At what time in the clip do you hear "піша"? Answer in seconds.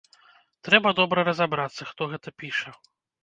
2.45-2.75